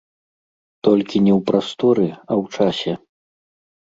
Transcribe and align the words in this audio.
Толькі 0.85 1.17
не 1.25 1.33
ў 1.33 1.43
прасторы, 1.51 2.07
а 2.13 2.31
ў 2.41 2.57
часе. 2.57 2.93